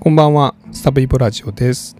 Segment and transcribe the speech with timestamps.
[0.00, 1.96] こんばんは、スタブイボラジオです。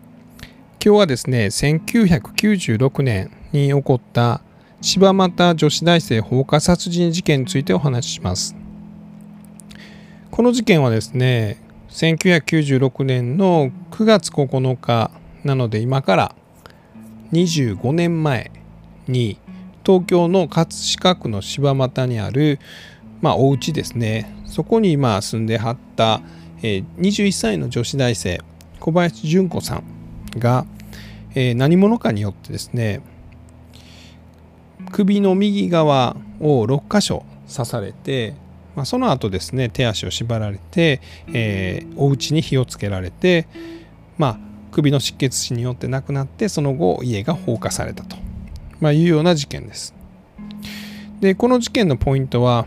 [0.83, 4.41] 今日はですね、1996年に起こった
[4.81, 8.55] 柴又女子大生放火殺人事件についてお話しします。
[10.31, 15.11] この事件はですね、1996年の9月9日
[15.43, 16.35] なので今から
[17.33, 18.53] 25年前
[19.09, 19.41] に
[19.85, 22.61] 東京の葛飾区の柴又にある、
[23.21, 26.21] まあ、お家ですねそこに今住んではった、
[26.63, 28.41] えー21歳の女子大生
[28.81, 29.85] 小林純子さん
[30.39, 30.67] が、
[31.35, 33.01] え何者かによってですね
[34.93, 38.35] 首の右側を6箇所刺されて、
[38.77, 41.01] まあ、その後ですね手足を縛られて、
[41.33, 43.47] えーお家に火をつけられて、
[44.17, 44.39] まあ、
[44.71, 48.17] 首の失血死によって亡くなってその後家が放火されたと、
[48.81, 49.95] まあ、いうような事件です。
[51.21, 52.67] でこの事件のポイントは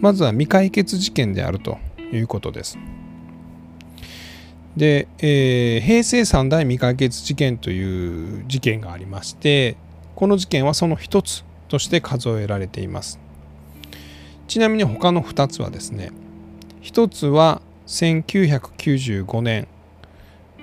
[0.00, 1.78] まずは未解決事件であると
[2.12, 2.78] いうことです。
[4.76, 9.76] で、えー平成三大未解決事件という事件がありまして
[10.14, 13.18] この事件はその一つとして数えられています。
[14.48, 16.12] ちなみに他の2つはですね
[16.80, 19.68] 一つは1995年、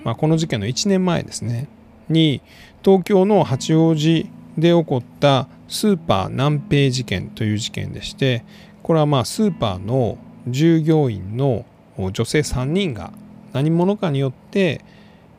[0.03, 1.67] まあ、この事件の1年前ですね
[2.09, 2.41] に
[2.83, 8.43] 東京の八王子で起こったスーパー南平事件という事件でして
[8.83, 11.65] これはまあスーパーの従業員の
[11.97, 13.13] 女性3人が
[13.53, 14.81] 何者かによって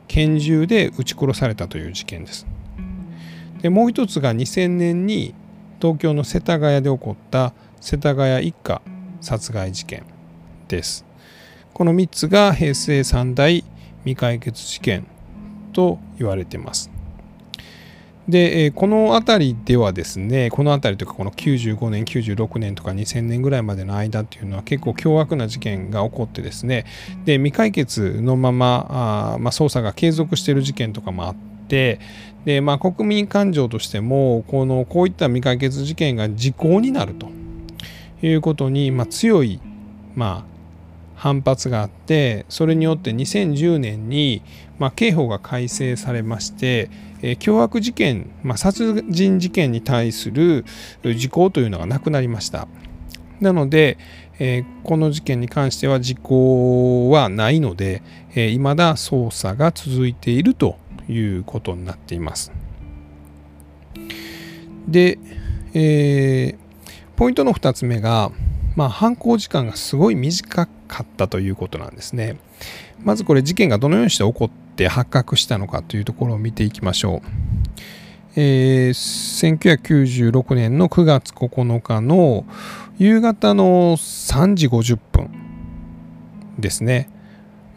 [0.07, 2.47] 拳銃で撃ち殺されたという事件です。
[3.61, 5.33] でもう一つが2000年に
[5.81, 8.81] 東京の世田谷で起こった世田谷一家
[9.21, 10.03] 殺害事件
[10.67, 11.05] です。
[11.73, 13.63] この3つが平成三大
[14.03, 15.05] 未解決事件
[15.73, 16.94] と言われています。
[18.27, 26.85] で、えこの辺りではですねこの辺りというかこの95年96年とか2000年ぐらいまでの間っていうのは結構凶悪な事件が起こってですね
[27.25, 28.87] で未解決のまま
[29.35, 31.35] あ、まあ、捜査が継続している事件とかもあっ
[31.67, 31.99] て
[32.45, 37.29] で、まあ、国民感情としてもこのこういった未解決事件が時効になると
[38.23, 39.59] いうことに、まあ、強い、
[40.15, 40.55] まあ、
[41.15, 44.41] 反発があってそれによって2010年に、
[44.79, 46.89] まあ、刑法が改正されまして、
[47.21, 50.65] えー凶悪事件、まあ、殺人事件に対する
[51.03, 52.67] 時効というのがなくなりました。
[53.39, 53.97] なので、
[54.39, 58.01] えーこの事件に関しては時効はないので、
[58.35, 60.77] えー未だ捜査が続いていると
[61.09, 62.51] いうことになっています。
[64.87, 65.17] で、
[65.73, 66.65] えー
[67.15, 68.31] ポイントの2つ目が、
[68.75, 72.37] まあ、犯行時間がすごい短かったということなんですね。
[73.01, 77.27] まずこれ事件がどのようにして起こって発覚したのかというところを見ていきましょう。
[78.35, 82.45] えー1996年の9月9日の
[82.97, 85.29] 夕方の3時50分
[86.59, 87.09] ですね。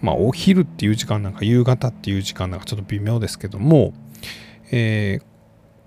[0.02, 3.92] まあお昼っていう時間なんか夕方っていう時間なんかちょっと微妙ですけども、
[4.70, 5.28] えー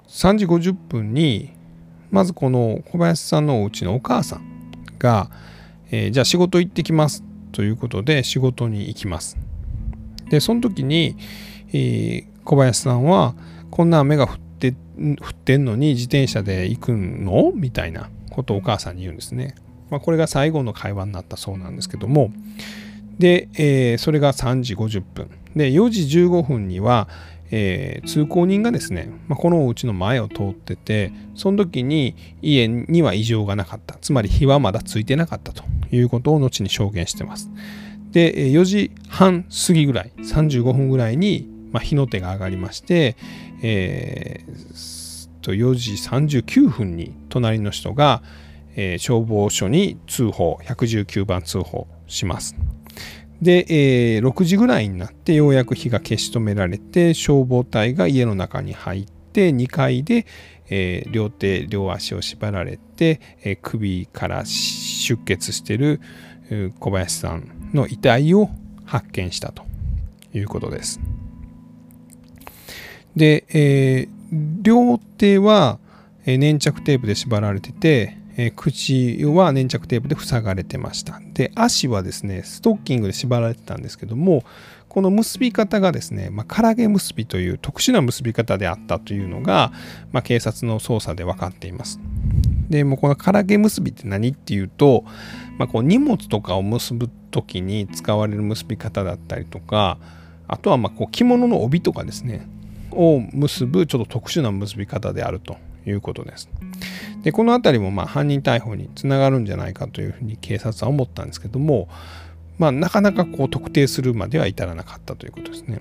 [0.07, 1.53] 3時50分に
[2.09, 4.43] まずこの小林さんのお家のお母さん
[4.99, 5.29] が、
[5.89, 9.37] えーじゃあ仕事行ってきますということで仕事に行きます。
[10.31, 11.17] でその時に、
[11.73, 13.35] えー小林さんは
[13.69, 17.51] こんな雨が降って降ってんのに自転車で行くの？
[17.53, 19.53] みたいなことをお母さんに言うんですね。
[19.91, 22.31] まあ、これが最後の会話になったそうなんですけども。
[23.19, 27.07] で、えーそれが3時50分で4時15分には、
[27.51, 33.99] えー通行人がですね、まあ、このお家の前を通っててその時に家には異常がなかった。
[34.01, 37.51] つまり火はまだついてなかったということを後に証言してます。
[38.11, 43.15] で4時半過ぎぐらい35分ぐらいに、まあ、火の手が上がりまして、
[43.61, 45.11] えー
[45.41, 48.21] と4時39分に隣の人が、
[48.75, 52.55] えー消防署に通報119番通報します。
[53.41, 60.25] で、えー6時ぐらいになってようやく火が消し止められて消防隊が家の中に入って2階で、
[60.69, 66.01] えー両手両足を縛られて、えー首から出血している
[66.79, 68.49] 小林さんの遺体を
[68.85, 69.63] 発見したと
[70.33, 70.99] いうことです。
[73.15, 75.79] で、えー両手は
[76.25, 81.21] 粘着テープで縛られてて、え口は粘着テープで塞がれてました。
[81.33, 84.43] で、足はですね、ストッキングで縛られてたんですけども、
[84.87, 89.71] この結び方がですね、まあ、唐毛結びという特殊な結び方であったというのが、
[90.11, 91.99] まあ、警察の捜査で分かっています。
[92.69, 95.03] でもうこの唐毛結びって何っていうと、
[95.61, 99.99] まあ、こう荷物とかを結ぶ時に使われる結び方だったりとか
[100.47, 102.47] あとはまこう着物の帯とかですね
[102.89, 106.49] を結ぶちょっと特殊な結び方であるということです。
[107.21, 111.87] でこの辺りもま犯人逮捕につながるんじゃないかというふうに警察は思ったんですけども
[112.57, 115.79] まあ、なかなかこう特定するまでは至らなかったということですね。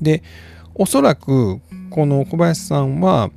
[0.00, 0.22] で
[0.74, 1.60] おそらく
[1.90, 3.30] この小林さんは、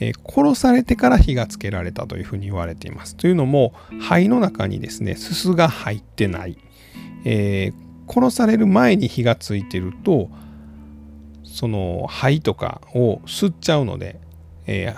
[0.00, 3.16] えー、殺されてから火がつけられたというふうに言われています。
[3.16, 6.58] というのも肺の中にですねすすが入ってない、
[7.24, 10.30] えー、殺される前に火がついてると
[11.42, 14.20] その肺とかを吸っちゃうので、
[14.66, 14.96] えー、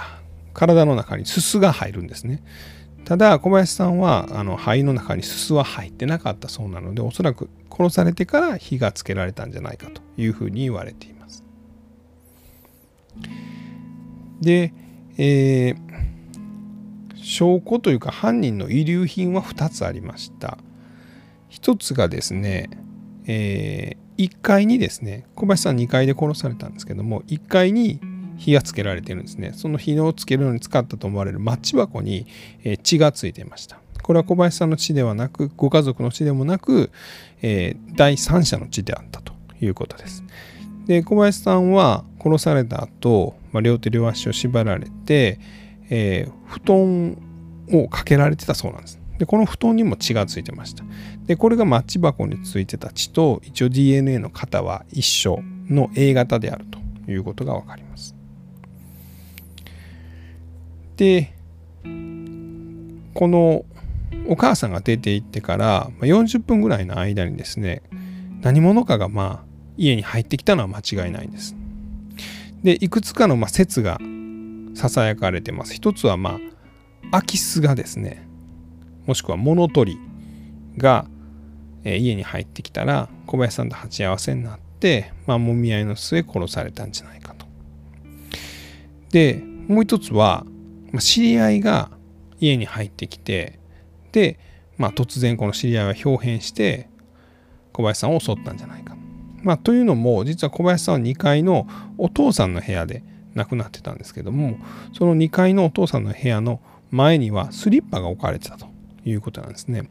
[0.53, 2.43] 体の中にすすが入るんですね。
[3.05, 11.45] ただ小林さんはあの肺の中にすすは入ってなかったそうなのでおそらく殺されてから火がつけられたんじゃないかというふうに言われています。
[14.41, 14.73] で、
[15.23, 20.57] えー、証拠というか犯人の遺留品は2つありました。
[21.51, 22.71] 1つがですね、
[23.27, 28.01] えー、1階にですね小林さん2階で殺されたんですけども1階に
[28.39, 29.53] 火がつけられてるんですね。
[29.55, 32.27] その火をつけるのに使ったと思われるマッチ箱に
[32.83, 33.79] 血がついていました。
[34.03, 36.91] これは小林さんの血ではなくご家族の血でもなく、
[37.43, 40.25] えー、第三者の血であったということです。
[40.87, 45.39] で小林さんは殺された後、まあ、両手両足を縛られて、
[45.91, 47.19] えー、布団
[47.73, 49.01] をかけられてたそうなんです。
[49.19, 50.83] でこの布団にも血がついてました。
[51.27, 56.79] でこれがマッチ箱についてた血と一応 DNA の型は一緒の A 型であると
[57.11, 58.15] いうことが分かります。
[60.97, 61.35] で
[63.15, 63.65] この
[64.27, 67.83] お母さんが出て行ってから40分ぐらいの間にですね
[68.41, 69.45] 何者かがまあ
[69.77, 71.57] 家に入ってきたのは間違いないんです。
[72.63, 73.99] でいくつかのま説が
[74.75, 75.75] ささやかれてます。
[75.75, 76.41] 一つはまあ
[77.11, 78.29] 空き巣がですね
[79.07, 79.99] もしくは物取り
[80.77, 81.07] が、
[81.83, 87.47] え家に入ってきたら小林さんと鉢合わせになって、まあ、もみ合いの末殺されたんじゃないかと。
[89.11, 90.45] でもう一つは
[90.99, 91.91] 知り合いが
[92.39, 93.59] 家に入ってきて
[94.13, 94.39] で、
[94.77, 96.89] まあ、突然この知り合いは表変して
[97.73, 98.97] 小林さんを襲ったんじゃないか。
[99.43, 101.67] まあ、というのも実は小林さんは2階の
[101.99, 103.03] お父さんの部屋で
[103.35, 104.59] 亡くなってたんですけども
[104.93, 106.61] その2階のお父さんの部屋の
[106.91, 108.67] 前にはスリッパが置かれてたと
[109.05, 109.89] いうことなんですね。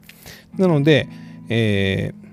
[0.57, 1.07] なので、
[1.48, 2.28] えー、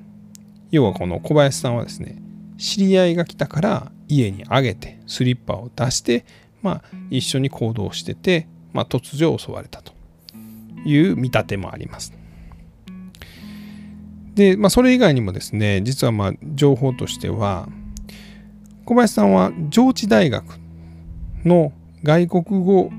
[0.70, 2.20] 要はこの小林さんはですね
[2.58, 6.24] 知り合いが来たから家にあげてスリッパを出して、
[6.62, 9.94] まあ、一緒に行動しててまあ、突如襲われたと
[10.84, 12.12] いう見立てもあります。
[14.36, 17.68] で、まあ、それ以外にもですね実はまあ情報としては
[18.84, 20.44] 小林さんは上智大学
[21.44, 21.72] の
[22.04, 22.90] 外国語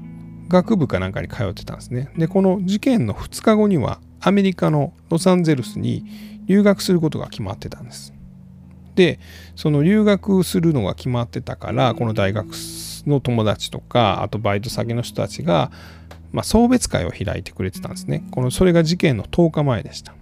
[0.49, 2.09] 学部かなんかに通ってたんですね。
[2.17, 6.05] でこの事件の2日後にはアメリカのロサンゼルスに
[6.47, 8.13] 留学することが決まってたんです。
[8.95, 9.19] で
[9.55, 12.47] その留学するのが決まってたからこの大学
[13.05, 15.71] の友達とかあとバイト先の人たちが、
[16.31, 20.15] まあ、送別会を開いてくれてたんですねこのそれが事件の10日前でした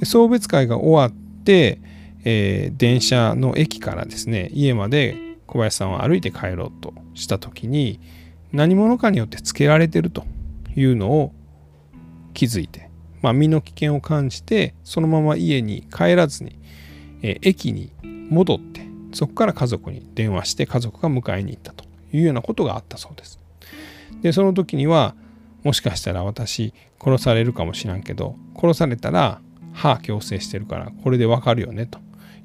[0.00, 1.80] で送別会が終わって、
[2.24, 5.16] えー、電車の駅からですね家まで
[5.46, 8.00] 小林さんは歩いて帰ろうとした時に
[8.52, 10.24] 何者かによってつけられてると
[10.76, 11.32] いうのを
[12.34, 12.90] 気づいて、
[13.22, 16.58] まあ、身の危険を感じてそのまま家に帰らずに、
[17.22, 17.92] え、駅に
[18.30, 23.40] 戻ってそこから家族に電話して家族が迎えに行ったというようなことがあったそうです。
[24.22, 25.14] でその時には
[25.64, 26.72] もしかしたら私
[27.02, 29.40] 殺されるかもしらんけど殺されたら
[29.78, 32.00] 歯矯正してるからこれでわかるよねと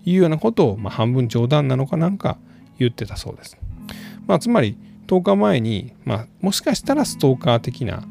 [0.05, 2.37] いうようなことを、まあ、半分冗談なのかなんか
[2.77, 3.57] 言ってたそうです。
[4.27, 8.03] まあ、つまり10日前に、まあ、もしかしたらストーカー的な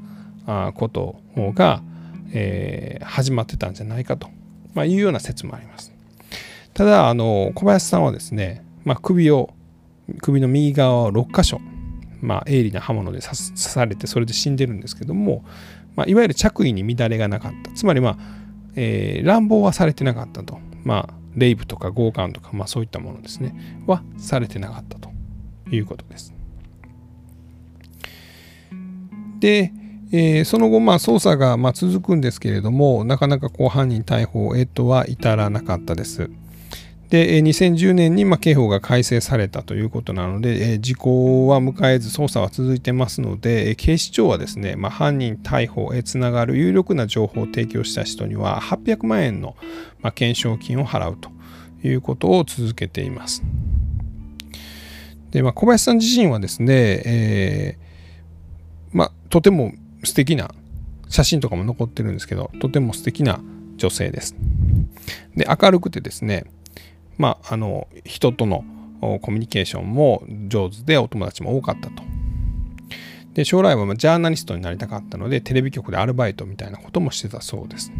[0.46, 1.82] あことが、
[2.32, 4.28] えー、始まってたんじゃないかと、
[4.74, 5.92] まあ、いうような説もあります。
[6.74, 9.50] ただあの小林さんはですね、まあ、首を
[10.20, 11.60] 首の右側を6箇所、
[12.20, 15.44] まあ、鋭利な刃物で刺されてそれで死んでるんですけども、
[15.94, 18.41] まあ、いわゆる着衣に乱れがなかったつまりまあ、
[18.76, 20.58] えー、乱暴はされてなかったと。
[20.84, 23.82] まあレイブとか強姦とか、まあ、そういったものですね。
[23.86, 25.12] はされてなかったと。
[25.76, 26.34] いうことです。
[29.40, 29.72] で、
[30.12, 36.30] えー、その後、まあ、捜査がまあ続くんですけれどもなかなかこう犯人逮捕へとは至らなかったです。
[37.12, 49.56] で2010年にま刑法が改正されたということなので時効は迎えず捜査は続いてますので警視庁はですね、まあ、犯人逮捕へつながる有力な情報を提供した人には800万円の
[50.00, 51.28] ま懸賞金を払うと
[51.86, 53.42] いうことを続けています。
[55.32, 60.50] で、まあ、小林さん自身はですね、えー、まあ、とても素敵な
[61.10, 63.38] 写真とかも残ってるんですけどとても素敵な
[63.76, 64.34] 女性です。
[65.36, 66.46] で明るくてですね
[67.18, 68.64] まあ、あの人との
[69.00, 72.02] コミュニケーションも上手でお友達も多かったと。
[73.34, 77.92] で将来はジャーナリストになりたかったのでテレビ局でアルバイトみたいなこともしてたそうです。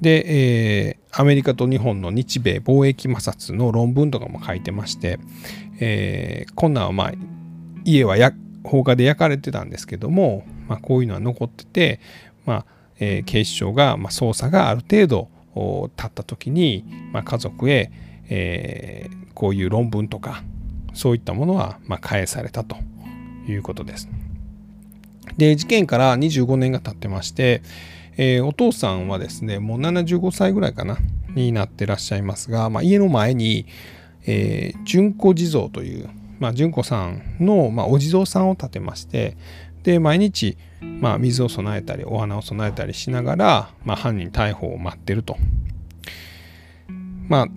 [0.00, 5.18] で、えー、アメリカと日本の日米貿易摩擦の論文とかも書いてまして、
[5.80, 7.12] えー、こんなんはまあ
[7.84, 8.32] 家はや
[8.62, 12.00] 放火で焼かれてたんですけども、まあ、こういうのは残ってて、
[12.44, 12.66] まあ
[13.00, 17.90] えー、警視庁が、まあ、捜査がある程度経った時に、まあ、家族へ、
[18.28, 20.42] えー、こういう論文とか
[20.94, 22.76] そういったものは、まあ、返されたと
[23.48, 24.08] いうことです。
[25.36, 27.62] で事件から25年が経ってまして、
[28.16, 30.98] えー、お父さんはですねもう75歳ぐらいかな
[31.34, 33.66] になってらっしゃいますが、まあ、家の前に、
[34.26, 39.36] えー、純子地蔵という、まあ、純子さんの、まあ、お地蔵さんを建てまして
[39.84, 45.36] で毎日、まあ、水を備えたりお花を備えたりしながら、まあ、犯人逮捕を待ってると。
[47.28, 47.48] まあ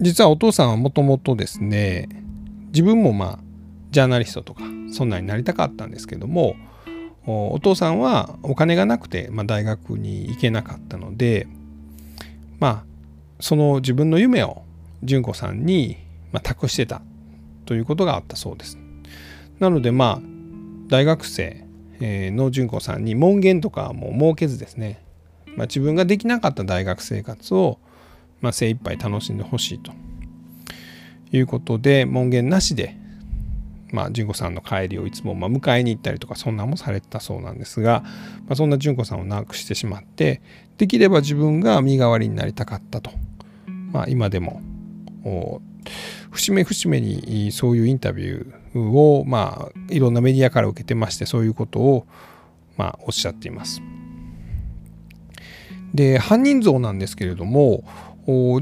[0.00, 2.08] 実はお父さんはもともとですね
[2.68, 3.38] 自分もまあ
[3.90, 6.56] ジャーナリストとかそんなになりたかったんですけども
[7.26, 11.46] お父さんはお金がなくて、まあ、大学に行けなかったので
[12.58, 12.84] まあ
[13.40, 14.62] その自分の夢を
[15.02, 15.96] 純子さんに、
[16.32, 17.02] まあ、託してた
[17.66, 18.78] ということがあったそうです。
[19.60, 20.20] なのでまあ
[20.88, 21.64] 大学生
[22.00, 25.04] の純子さんに門限とかも設けずですね、
[25.56, 27.78] まあ、自分ができなかった大学生活を、
[28.40, 29.92] まあ、精一杯楽しんでほしいと。
[31.32, 32.96] いうことで門限なしで
[33.92, 38.02] まあ、純子さんの帰りをいつもま迎えに行ったりとかそんなもされてたそうなんですが、
[38.46, 40.42] まあ、そんな純子さんを亡くしてしまって
[40.78, 43.10] できれば自分が身代わりになりたかったと、
[43.92, 44.62] まあ、今でも
[46.30, 52.06] 節目節目にそういうインタビューを、まあ、いろんなメディアから受けてましてそういうことを、
[52.76, 53.82] まあ、おっしゃっています。
[55.94, 57.82] で犯人像なんですけれども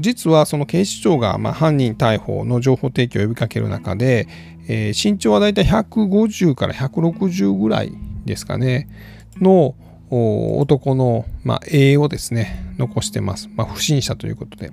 [0.01, 4.27] 実はその警視庁がまあ犯人逮捕の情報提供を呼びかける中で、
[4.67, 7.91] えー、身長はだいたい150から160ぐらい
[8.25, 8.89] ですかね
[9.39, 9.75] の
[10.11, 14.71] 男の、まあ、絵をですね残してます、まあ、不審者ということで、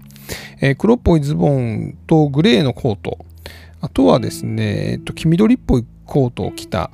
[0.60, 3.18] えー、黒っぽいズボンとグレーのコート。
[3.86, 6.90] あとはですね、えっと、黄緑っぽいコートを着た、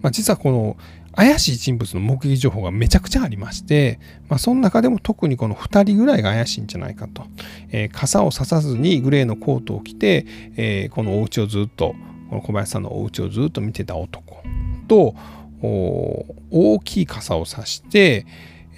[0.00, 0.76] まあ、実はこの
[1.12, 7.24] 怪しい人物の目撃情報がめちゃくちゃありまして、まあ、その中でも特にこの2人ぐらいが怪しいんじゃないかと、
[7.70, 11.96] えー、傘をささずにグレーのコートを着て、えー、このお家をずっと
[12.28, 14.40] この小林さんのお家をずっと見てた男
[14.86, 15.16] と
[15.60, 18.24] 大きい傘を差して、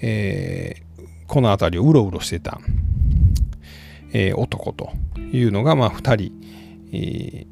[0.00, 2.60] えー、この辺りをうろうろしてた、
[4.14, 4.90] え、男と
[5.32, 6.42] いうのが、まあ、2人、
[6.92, 7.46] え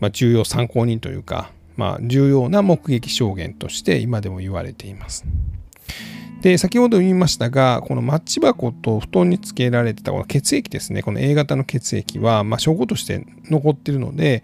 [0.00, 5.24] まあ、重要参考人というか、まあ、重要な目撃証言として今でも言われています。
[6.40, 14.42] で先ほど言いましたがこのマッチ箱と布団につけられてたこの血液ですねこの A 型の血液は、まあ、証拠として残ってるので、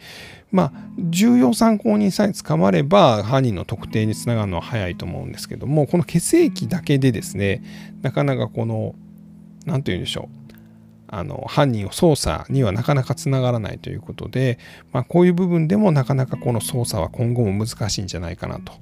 [0.53, 7.65] まあ、重要参考人さえ捕まれば犯人の特定につながるのは早いと思うんですけどもこの血液だけでですね
[8.03, 8.95] なかなかこの
[9.67, 10.48] 何て言うんでしょう
[11.09, 14.59] あの犯人を捜査にはなかなかつながらないということで、
[14.93, 18.73] まあ、こういう部分でもなかなかこの捜査は今後も難しいんじゃないかなと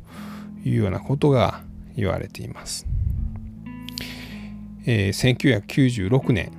[0.64, 1.62] いうようなことが
[1.97, 2.87] 言われています。
[4.87, 6.52] えー、1996年、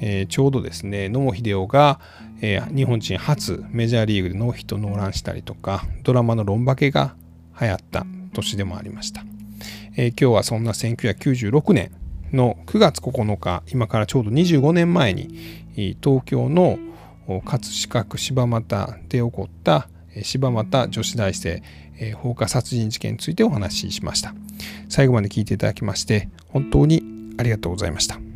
[0.00, 2.00] えー、ちょうどですね野茂英雄が、
[2.40, 7.14] えー、日本人初メジャーリーグでノーヒットノーランしたりとかドラマの「ロンバケ」が
[7.60, 9.24] 流行った年でもありました。
[9.96, 11.92] えー、今日はそんな1996年
[12.34, 16.78] の9月9日今からちょうど25年前に東京の
[17.44, 19.88] 葛飾区柴又で起こった
[20.22, 21.62] 柴又女子大生
[22.14, 24.34] 放火殺人事件についてお話ししました。
[24.88, 27.02] 最後まで聞いていただきまして本当に
[27.38, 28.33] ありがとうございました。